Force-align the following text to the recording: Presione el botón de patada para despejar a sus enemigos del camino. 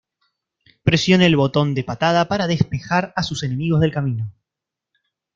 Presione 0.81 1.27
el 1.27 1.35
botón 1.35 1.75
de 1.75 1.83
patada 1.83 2.27
para 2.27 2.47
despejar 2.47 3.13
a 3.15 3.21
sus 3.21 3.43
enemigos 3.43 3.81
del 3.81 3.91
camino. 3.91 4.33